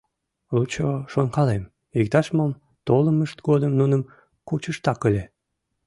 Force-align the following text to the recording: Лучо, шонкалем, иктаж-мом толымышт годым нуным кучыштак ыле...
Лучо, 0.55 0.89
шонкалем, 1.11 1.63
иктаж-мом 1.99 2.51
толымышт 2.87 3.37
годым 3.47 3.71
нуным 3.79 4.01
кучыштак 4.47 4.99
ыле... 5.09 5.23